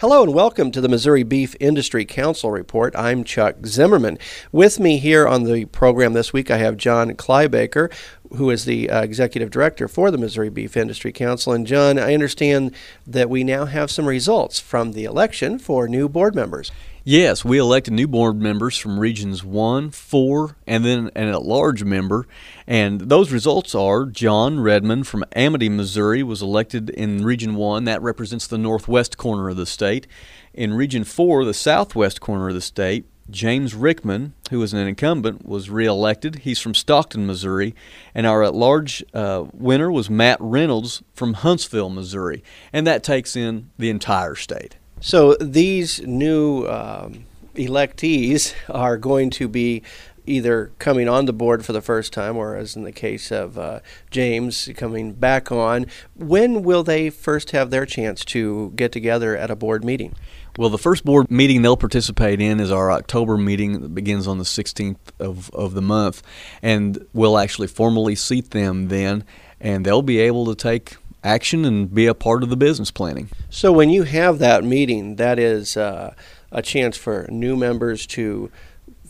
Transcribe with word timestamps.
Hello 0.00 0.22
and 0.22 0.32
welcome 0.32 0.70
to 0.70 0.80
the 0.80 0.88
Missouri 0.88 1.24
Beef 1.24 1.56
Industry 1.58 2.04
Council 2.04 2.52
Report. 2.52 2.94
I'm 2.94 3.24
Chuck 3.24 3.66
Zimmerman. 3.66 4.16
With 4.52 4.78
me 4.78 4.98
here 4.98 5.26
on 5.26 5.42
the 5.42 5.64
program 5.64 6.12
this 6.12 6.32
week, 6.32 6.52
I 6.52 6.58
have 6.58 6.76
John 6.76 7.14
Kleiboeker, 7.14 7.92
who 8.36 8.50
is 8.50 8.64
the 8.64 8.90
uh, 8.90 9.02
executive 9.02 9.50
director 9.50 9.88
for 9.88 10.10
the 10.10 10.18
Missouri 10.18 10.50
Beef 10.50 10.76
Industry 10.76 11.12
Council. 11.12 11.52
And 11.52 11.66
John, 11.66 11.98
I 11.98 12.14
understand 12.14 12.74
that 13.06 13.30
we 13.30 13.44
now 13.44 13.64
have 13.64 13.90
some 13.90 14.06
results 14.06 14.60
from 14.60 14.92
the 14.92 15.04
election 15.04 15.58
for 15.58 15.88
new 15.88 16.08
board 16.08 16.34
members. 16.34 16.70
Yes, 17.10 17.42
we 17.42 17.56
elected 17.56 17.94
new 17.94 18.06
board 18.06 18.38
members 18.38 18.76
from 18.76 19.00
regions 19.00 19.42
1, 19.42 19.92
4, 19.92 20.56
and 20.66 20.84
then 20.84 21.10
an 21.14 21.28
at 21.28 21.42
large 21.42 21.82
member. 21.82 22.26
And 22.66 23.00
those 23.00 23.32
results 23.32 23.74
are 23.74 24.04
John 24.04 24.60
Redmond 24.60 25.06
from 25.06 25.24
Amity, 25.34 25.70
Missouri, 25.70 26.22
was 26.22 26.42
elected 26.42 26.90
in 26.90 27.24
Region 27.24 27.54
1. 27.54 27.84
That 27.84 28.02
represents 28.02 28.46
the 28.46 28.58
northwest 28.58 29.16
corner 29.16 29.48
of 29.48 29.56
the 29.56 29.64
state. 29.64 30.06
In 30.52 30.74
Region 30.74 31.02
4, 31.02 31.46
the 31.46 31.54
southwest 31.54 32.20
corner 32.20 32.48
of 32.48 32.54
the 32.54 32.60
state, 32.60 33.06
James 33.30 33.74
Rickman, 33.74 34.34
who 34.50 34.58
was 34.58 34.72
an 34.72 34.86
incumbent, 34.86 35.46
was 35.46 35.70
reelected. 35.70 36.36
He's 36.36 36.58
from 36.58 36.74
Stockton, 36.74 37.26
Missouri. 37.26 37.74
And 38.14 38.26
our 38.26 38.42
at 38.42 38.54
large 38.54 39.04
uh, 39.12 39.44
winner 39.52 39.90
was 39.92 40.08
Matt 40.08 40.38
Reynolds 40.40 41.02
from 41.12 41.34
Huntsville, 41.34 41.90
Missouri. 41.90 42.42
And 42.72 42.86
that 42.86 43.02
takes 43.02 43.36
in 43.36 43.70
the 43.78 43.90
entire 43.90 44.34
state. 44.34 44.76
So 45.00 45.34
these 45.34 46.00
new 46.02 46.66
um, 46.66 47.26
electees 47.54 48.54
are 48.68 48.96
going 48.96 49.30
to 49.30 49.48
be 49.48 49.82
either 50.28 50.72
coming 50.78 51.08
on 51.08 51.26
the 51.26 51.32
board 51.32 51.64
for 51.64 51.72
the 51.72 51.80
first 51.80 52.12
time, 52.12 52.36
or 52.36 52.56
as 52.56 52.76
in 52.76 52.84
the 52.84 52.92
case 52.92 53.30
of 53.30 53.58
uh, 53.58 53.80
James, 54.10 54.68
coming 54.76 55.12
back 55.12 55.50
on. 55.50 55.86
When 56.14 56.62
will 56.62 56.82
they 56.82 57.10
first 57.10 57.50
have 57.52 57.70
their 57.70 57.86
chance 57.86 58.24
to 58.26 58.72
get 58.76 58.92
together 58.92 59.36
at 59.36 59.50
a 59.50 59.56
board 59.56 59.84
meeting? 59.84 60.14
Well, 60.56 60.70
the 60.70 60.78
first 60.78 61.04
board 61.04 61.30
meeting 61.30 61.62
they'll 61.62 61.76
participate 61.76 62.40
in 62.40 62.58
is 62.58 62.72
our 62.72 62.90
October 62.90 63.36
meeting 63.36 63.80
that 63.80 63.94
begins 63.94 64.26
on 64.26 64.38
the 64.38 64.44
16th 64.44 64.96
of, 65.20 65.50
of 65.50 65.74
the 65.74 65.82
month, 65.82 66.22
and 66.62 67.06
we'll 67.12 67.38
actually 67.38 67.68
formally 67.68 68.14
seat 68.14 68.50
them 68.50 68.88
then, 68.88 69.24
and 69.60 69.84
they'll 69.84 70.02
be 70.02 70.18
able 70.18 70.46
to 70.46 70.54
take 70.54 70.96
action 71.22 71.64
and 71.64 71.94
be 71.94 72.06
a 72.06 72.14
part 72.14 72.42
of 72.42 72.50
the 72.50 72.56
business 72.56 72.90
planning. 72.90 73.28
So 73.50 73.72
when 73.72 73.90
you 73.90 74.04
have 74.04 74.38
that 74.40 74.64
meeting, 74.64 75.16
that 75.16 75.38
is 75.38 75.76
uh, 75.76 76.14
a 76.50 76.62
chance 76.62 76.96
for 76.96 77.26
new 77.30 77.56
members 77.56 78.06
to 78.08 78.50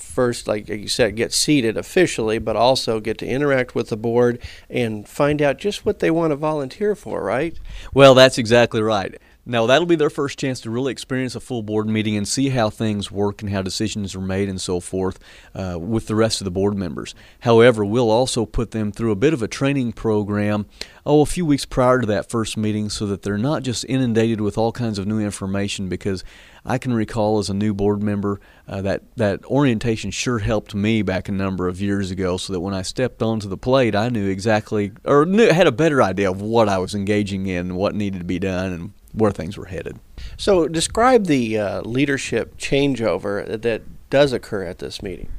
first, 0.00 0.48
like 0.48 0.68
you 0.68 0.88
said, 0.88 1.16
get 1.16 1.32
seated 1.32 1.76
officially, 1.76 2.38
but 2.38 2.56
also 2.56 3.00
get 3.00 3.18
to 3.18 3.26
interact 3.26 3.74
with 3.74 3.88
the 3.88 3.96
board 3.96 4.40
and 4.68 5.08
find 5.08 5.42
out 5.42 5.58
just 5.58 5.84
what 5.84 5.98
they 5.98 6.10
want 6.10 6.30
to 6.30 6.36
volunteer 6.36 6.94
for, 6.94 7.22
right? 7.22 7.58
Well, 7.94 8.14
that's 8.14 8.38
exactly 8.38 8.82
right. 8.82 9.16
Now, 9.50 9.64
that'll 9.64 9.86
be 9.86 9.96
their 9.96 10.10
first 10.10 10.38
chance 10.38 10.60
to 10.60 10.70
really 10.70 10.92
experience 10.92 11.34
a 11.34 11.40
full 11.40 11.62
board 11.62 11.88
meeting 11.88 12.18
and 12.18 12.28
see 12.28 12.50
how 12.50 12.68
things 12.68 13.10
work 13.10 13.40
and 13.40 13.50
how 13.50 13.62
decisions 13.62 14.14
are 14.14 14.20
made 14.20 14.46
and 14.46 14.60
so 14.60 14.78
forth 14.78 15.18
uh, 15.54 15.78
with 15.80 16.06
the 16.06 16.14
rest 16.14 16.42
of 16.42 16.44
the 16.44 16.50
board 16.50 16.76
members. 16.76 17.14
However, 17.40 17.82
we'll 17.82 18.10
also 18.10 18.44
put 18.44 18.72
them 18.72 18.92
through 18.92 19.10
a 19.10 19.16
bit 19.16 19.32
of 19.32 19.42
a 19.42 19.48
training 19.48 19.92
program, 19.92 20.66
oh, 21.06 21.22
a 21.22 21.26
few 21.26 21.46
weeks 21.46 21.64
prior 21.64 21.98
to 21.98 22.06
that 22.08 22.28
first 22.28 22.58
meeting 22.58 22.90
so 22.90 23.06
that 23.06 23.22
they're 23.22 23.38
not 23.38 23.62
just 23.62 23.86
inundated 23.86 24.42
with 24.42 24.58
all 24.58 24.70
kinds 24.70 24.98
of 24.98 25.06
new 25.06 25.18
information 25.18 25.88
because 25.88 26.22
I 26.62 26.76
can 26.76 26.92
recall 26.92 27.38
as 27.38 27.48
a 27.48 27.54
new 27.54 27.72
board 27.72 28.02
member 28.02 28.42
uh, 28.68 28.82
that, 28.82 29.04
that 29.16 29.42
orientation 29.46 30.10
sure 30.10 30.40
helped 30.40 30.74
me 30.74 31.00
back 31.00 31.26
a 31.26 31.32
number 31.32 31.68
of 31.68 31.80
years 31.80 32.10
ago 32.10 32.36
so 32.36 32.52
that 32.52 32.60
when 32.60 32.74
I 32.74 32.82
stepped 32.82 33.22
onto 33.22 33.48
the 33.48 33.56
plate, 33.56 33.94
I 33.94 34.10
knew 34.10 34.28
exactly 34.28 34.92
or 35.06 35.24
knew, 35.24 35.48
had 35.48 35.66
a 35.66 35.72
better 35.72 36.02
idea 36.02 36.30
of 36.30 36.42
what 36.42 36.68
I 36.68 36.76
was 36.76 36.94
engaging 36.94 37.46
in, 37.46 37.76
what 37.76 37.94
needed 37.94 38.18
to 38.18 38.26
be 38.26 38.38
done, 38.38 38.72
and 38.74 38.92
where 39.18 39.30
things 39.30 39.56
were 39.56 39.66
headed. 39.66 39.98
So, 40.36 40.68
describe 40.68 41.26
the 41.26 41.58
uh, 41.58 41.80
leadership 41.82 42.56
changeover 42.56 43.60
that 43.60 43.82
does 44.10 44.32
occur 44.32 44.64
at 44.64 44.78
this 44.78 45.02
meeting. 45.02 45.30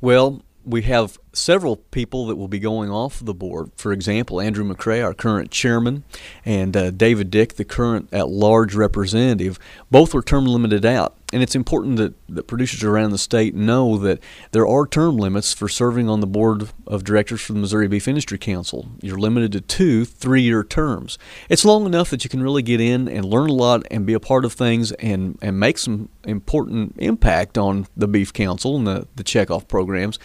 Well, 0.00 0.42
we 0.64 0.82
have 0.82 1.18
several 1.38 1.76
people 1.76 2.26
that 2.26 2.36
will 2.36 2.48
be 2.48 2.58
going 2.58 2.90
off 2.90 3.24
the 3.24 3.34
board. 3.34 3.70
For 3.76 3.92
example, 3.92 4.40
Andrew 4.40 4.64
McCray, 4.64 5.04
our 5.04 5.14
current 5.14 5.50
chairman, 5.50 6.04
and 6.44 6.76
uh, 6.76 6.90
David 6.90 7.30
Dick, 7.30 7.54
the 7.54 7.64
current 7.64 8.08
at 8.12 8.28
large 8.28 8.74
representative, 8.74 9.58
both 9.90 10.14
were 10.14 10.22
term 10.22 10.46
limited 10.46 10.84
out. 10.84 11.14
And 11.30 11.42
it's 11.42 11.54
important 11.54 11.96
that, 11.98 12.14
that 12.30 12.46
producers 12.46 12.82
around 12.82 13.10
the 13.10 13.18
state 13.18 13.54
know 13.54 13.98
that 13.98 14.18
there 14.52 14.66
are 14.66 14.86
term 14.86 15.18
limits 15.18 15.52
for 15.52 15.68
serving 15.68 16.08
on 16.08 16.20
the 16.20 16.26
board 16.26 16.70
of 16.86 17.04
directors 17.04 17.42
for 17.42 17.52
the 17.52 17.58
Missouri 17.58 17.86
Beef 17.86 18.08
Industry 18.08 18.38
Council. 18.38 18.88
You're 19.02 19.18
limited 19.18 19.52
to 19.52 19.60
two 19.60 20.06
three 20.06 20.40
year 20.40 20.64
terms. 20.64 21.18
It's 21.50 21.66
long 21.66 21.84
enough 21.84 22.08
that 22.10 22.24
you 22.24 22.30
can 22.30 22.42
really 22.42 22.62
get 22.62 22.80
in 22.80 23.08
and 23.08 23.26
learn 23.26 23.50
a 23.50 23.52
lot 23.52 23.82
and 23.90 24.06
be 24.06 24.14
a 24.14 24.20
part 24.20 24.46
of 24.46 24.54
things 24.54 24.92
and, 24.92 25.38
and 25.42 25.60
make 25.60 25.76
some 25.76 26.08
important 26.24 26.94
impact 26.96 27.58
on 27.58 27.86
the 27.94 28.08
Beef 28.08 28.32
Council 28.32 28.76
and 28.76 28.86
the, 28.86 29.06
the 29.16 29.24
checkoff 29.24 29.68
programs. 29.68 30.18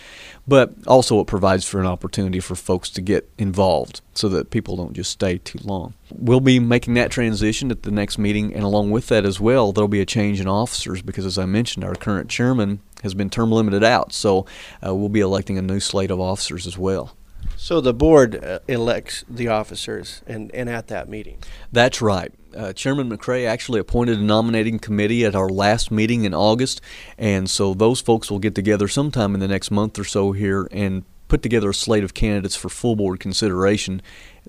But 0.47 0.74
also, 0.88 1.03
it 1.12 1.28
provides 1.28 1.68
for 1.68 1.80
an 1.80 1.86
opportunity 1.86 2.40
for 2.40 2.56
folks 2.56 2.90
to 2.91 3.02
get 3.02 3.30
involved 3.38 4.02
so 4.14 4.30
that 4.30 4.50
people 4.50 4.75
don't 4.75 4.94
just 4.94 5.12
stay 5.12 5.38
too 5.38 5.59
long. 5.64 5.94
We'll 6.12 6.40
be 6.40 6.59
making 6.59 6.94
that 6.96 7.12
transition 7.12 7.72
at 7.72 7.84
the 7.84 7.91
next 7.91 8.18
meeting, 8.18 8.53
and 8.53 8.64
along 8.64 8.91
with 8.91 9.08
that 9.08 9.25
as 9.25 9.40
well, 9.40 9.72
there'll 9.72 9.88
be 9.88 10.02
a 10.02 10.06
change 10.06 10.40
in 10.40 10.47
officers 10.47 11.02
because, 11.02 11.25
as 11.25 11.38
I 11.38 11.46
mentioned, 11.46 11.84
our 11.84 11.96
current 11.96 12.30
chairman 12.30 12.80
has 13.02 13.13
been 13.13 13.30
term 13.30 13.52
limited 13.52 13.84
out, 13.84 14.13
so 14.13 14.46
uh, 14.86 14.94
we'll 14.94 15.09
be 15.09 15.19
electing 15.19 15.58
a 15.58 15.62
new 15.62 15.80
slate 15.80 16.12
of 16.12 16.19
officers 16.19 16.66
as 16.68 16.78
well. 16.78 17.16
So 17.63 17.79
the 17.79 17.94
board 17.94 18.44
uh, 18.44 18.59
elects 18.68 19.24
the 19.29 19.47
officers 19.47 20.22
and, 20.28 20.53
and 20.53 20.69
at 20.69 20.88
that 20.88 21.07
meeting? 21.07 21.38
That's 21.72 22.01
right. 22.01 22.29
Uh, 22.53 22.74
Chairman 22.74 23.09
McCray 23.09 23.47
actually 23.47 23.79
appointed 23.79 24.19
a 24.19 24.22
nominating 24.22 24.79
committee 24.79 25.24
at 25.24 25.34
our 25.34 25.47
last 25.47 25.90
meeting 25.90 26.25
in 26.25 26.34
August, 26.34 26.81
and 27.18 27.50
so 27.50 27.74
those 27.74 28.01
folks 28.01 28.29
will 28.29 28.40
get 28.40 28.53
together 28.53 28.90
sometime 28.90 29.34
in 29.34 29.40
the 29.40 29.47
next 29.47 29.72
month 29.72 29.97
or 29.97 30.03
so 30.03 30.34
here 30.34 30.68
and 30.72 31.06
put 31.29 31.41
together 31.41 31.69
a 31.69 31.74
slate 31.74 32.03
of 32.03 32.13
candidates 32.13 32.57
for 32.57 32.68
full 32.68 32.97
board 32.97 33.22
consideration. 33.22 34.01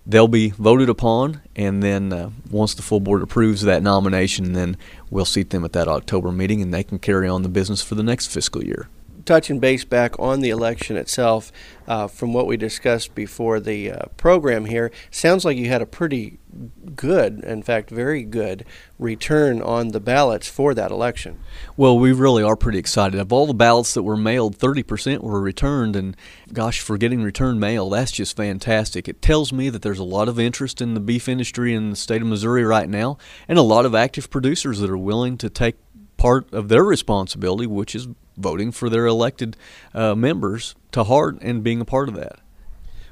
They'll 0.04 0.26
be 0.26 0.50
voted 0.50 0.88
upon, 0.88 1.40
and 1.54 1.84
then 1.84 2.12
uh, 2.12 2.30
once 2.50 2.74
the 2.74 2.82
full 2.82 2.98
board 2.98 3.22
approves 3.22 3.62
that 3.62 3.84
nomination, 3.84 4.54
then 4.54 4.76
we'll 5.08 5.24
seat 5.24 5.50
them 5.50 5.64
at 5.64 5.72
that 5.74 5.86
October 5.86 6.32
meeting, 6.32 6.60
and 6.60 6.74
they 6.74 6.82
can 6.82 6.98
carry 6.98 7.28
on 7.28 7.44
the 7.44 7.48
business 7.48 7.80
for 7.80 7.94
the 7.94 8.02
next 8.02 8.26
fiscal 8.26 8.64
year 8.64 8.88
touching 9.24 9.58
base 9.58 9.84
back 9.84 10.18
on 10.18 10.40
the 10.40 10.50
election 10.50 10.96
itself, 10.96 11.50
uh, 11.86 12.06
from 12.06 12.32
what 12.32 12.46
we 12.46 12.56
discussed 12.56 13.14
before 13.14 13.60
the 13.60 13.90
uh, 13.90 14.06
program 14.16 14.66
here, 14.66 14.90
sounds 15.10 15.44
like 15.44 15.56
you 15.56 15.68
had 15.68 15.82
a 15.82 15.86
pretty 15.86 16.38
good, 16.94 17.40
in 17.40 17.62
fact, 17.62 17.90
very 17.90 18.22
good 18.22 18.64
return 18.98 19.60
on 19.60 19.88
the 19.88 20.00
ballots 20.00 20.48
for 20.48 20.72
that 20.74 20.90
election. 20.90 21.40
Well, 21.76 21.98
we 21.98 22.12
really 22.12 22.42
are 22.42 22.56
pretty 22.56 22.78
excited. 22.78 23.18
Of 23.18 23.32
all 23.32 23.46
the 23.46 23.54
ballots 23.54 23.94
that 23.94 24.02
were 24.02 24.16
mailed, 24.16 24.58
30% 24.58 25.20
were 25.20 25.40
returned, 25.40 25.96
and 25.96 26.16
gosh, 26.52 26.80
for 26.80 26.96
getting 26.96 27.22
returned 27.22 27.60
mail, 27.60 27.90
that's 27.90 28.12
just 28.12 28.36
fantastic. 28.36 29.08
It 29.08 29.20
tells 29.20 29.52
me 29.52 29.68
that 29.70 29.82
there's 29.82 29.98
a 29.98 30.04
lot 30.04 30.28
of 30.28 30.38
interest 30.38 30.80
in 30.80 30.94
the 30.94 31.00
beef 31.00 31.28
industry 31.28 31.74
in 31.74 31.90
the 31.90 31.96
state 31.96 32.22
of 32.22 32.28
Missouri 32.28 32.64
right 32.64 32.88
now, 32.88 33.18
and 33.48 33.58
a 33.58 33.62
lot 33.62 33.84
of 33.84 33.94
active 33.94 34.30
producers 34.30 34.78
that 34.80 34.90
are 34.90 34.96
willing 34.96 35.36
to 35.38 35.50
take 35.50 35.76
part 36.16 36.52
of 36.52 36.68
their 36.68 36.84
responsibility, 36.84 37.66
which 37.66 37.94
is 37.94 38.08
voting 38.36 38.72
for 38.72 38.88
their 38.88 39.06
elected 39.06 39.56
uh, 39.94 40.14
members 40.14 40.74
to 40.92 41.04
heart 41.04 41.38
and 41.40 41.62
being 41.62 41.80
a 41.80 41.84
part 41.84 42.08
of 42.08 42.14
that. 42.14 42.40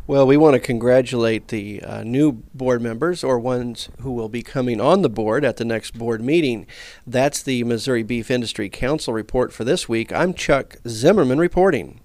Well, 0.05 0.27
we 0.27 0.37
want 0.37 0.55
to 0.55 0.61
congratulate 0.61 1.49
the 1.49 1.81
uh, 1.81 2.03
new 2.03 2.33
board 2.53 2.83
members 2.83 3.23
or 3.23 3.39
ones 3.39 3.89
who 4.01 4.11
will 4.11 4.29
be 4.29 4.43
coming 4.43 4.81
on 4.81 5.03
the 5.03 5.09
board 5.09 5.45
at 5.45 5.59
the 5.59 5.65
next 5.65 5.97
board 5.97 6.21
meeting. 6.21 6.67
That's 7.07 7.41
the 7.41 7.63
Missouri 7.63 8.03
Beef 8.03 8.29
Industry 8.29 8.69
Council 8.69 9.15
report 9.15 9.53
for 9.53 9.63
this 9.63 9.89
week. 9.89 10.13
I'm 10.13 10.35
Chuck 10.35 10.77
Zimmerman 10.89 11.39
reporting. 11.39 12.01